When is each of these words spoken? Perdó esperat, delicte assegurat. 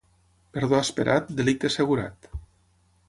Perdó 0.57 0.79
esperat, 0.85 1.29
delicte 1.41 1.71
assegurat. 1.73 2.31